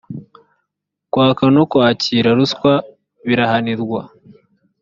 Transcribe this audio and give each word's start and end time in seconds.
kwaka 1.11 1.43
no 1.55 1.63
kwakira 1.71 2.29
ruswa 2.37 2.73
birahanirwa 3.27 4.01